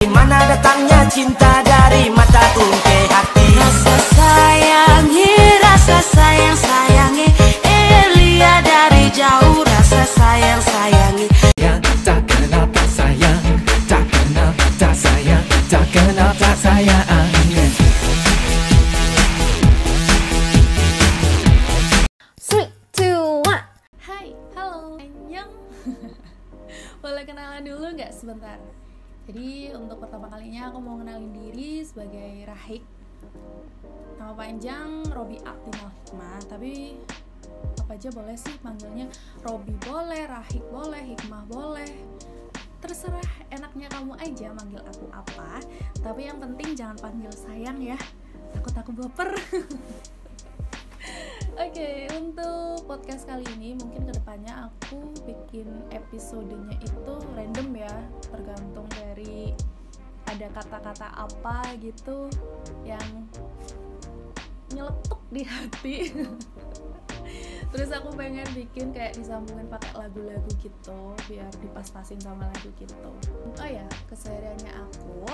[0.00, 7.28] Di mana datangnya cinta dari mataku ke hati Rasa sayangi, rasa sayang sayangi
[7.60, 13.40] Elia dari jauh rasa sayang sayangi sayang Tak kenal tak sayang
[13.84, 14.50] Tak kenal
[14.80, 17.04] tak sayang Tak kenal tak sayang
[23.46, 23.64] one.
[24.00, 25.52] Hai, halo, Annyeong.
[27.04, 28.58] Boleh kenalan dulu nggak sebentar?
[29.26, 32.86] Jadi untuk pertama kalinya aku mau kenalin diri sebagai Rahik.
[34.22, 36.94] Nama panjang Robi Aktinal Hikmah, tapi
[37.82, 39.10] apa aja boleh sih panggilnya
[39.42, 41.90] Robi boleh, Rahik boleh, Hikmah boleh.
[42.78, 45.58] Terserah enaknya kamu aja manggil aku apa,
[45.98, 47.98] tapi yang penting jangan panggil sayang ya.
[48.54, 49.34] Takut aku baper.
[51.66, 57.94] Oke, untuk podcast kali ini mungkin ke depannya aku bikin episodenya itu random ya,
[58.30, 59.50] tergantung dari
[60.30, 62.30] ada kata-kata apa gitu
[62.86, 63.26] yang
[64.70, 65.96] nyeletuk di hati.
[67.74, 73.10] Terus aku pengen bikin kayak disambungin pakai lagu-lagu gitu, biar dipas-pasin sama lagu gitu.
[73.42, 75.26] Oh ya, kesehariannya aku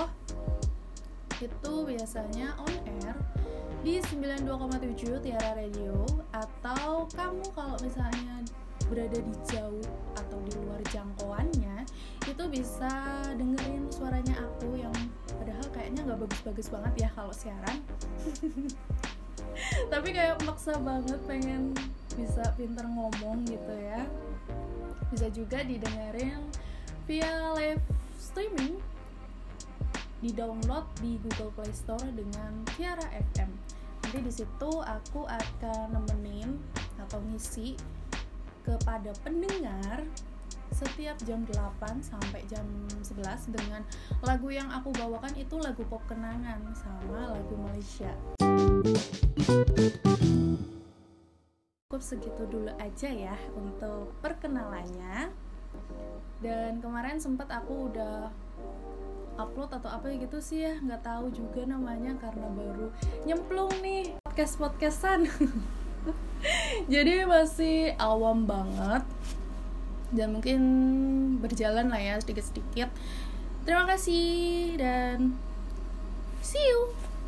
[1.41, 3.15] itu biasanya on air
[3.83, 6.07] di 92,7 Tiara Radio
[6.43, 8.43] atau kamu kalau misalnya
[8.91, 9.87] berada di jauh
[10.19, 11.87] atau di luar jangkauannya
[12.27, 12.91] itu bisa
[13.39, 14.95] dengerin suaranya aku yang
[15.39, 17.79] padahal kayaknya nggak bagus-bagus banget ya kalau siaran
[19.93, 21.71] tapi kayak maksa banget pengen
[22.13, 24.03] bisa pinter ngomong gitu ya
[25.09, 26.43] bisa juga didengerin
[27.07, 27.83] via live
[28.19, 28.79] streaming
[30.23, 33.51] di download di Google Play Store dengan Tiara FM.
[34.13, 36.61] Nanti di situ aku akan nemenin
[37.01, 37.73] atau ngisi
[38.61, 40.05] kepada pendengar
[40.69, 42.61] setiap jam 8 sampai jam
[43.01, 43.09] 11
[43.49, 43.81] dengan
[44.21, 48.13] lagu yang aku bawakan itu lagu pop kenangan sama lagu Malaysia.
[51.89, 55.33] Cukup segitu dulu aja ya untuk perkenalannya.
[56.37, 58.29] Dan kemarin sempat aku udah
[59.37, 62.87] upload atau apa gitu sih ya nggak tahu juga namanya karena baru
[63.25, 65.25] nyemplung nih podcast podcastan
[66.93, 69.03] jadi masih awam banget
[70.13, 70.61] dan mungkin
[71.41, 72.89] berjalan lah ya sedikit sedikit
[73.65, 75.33] terima kasih dan
[76.45, 76.93] see you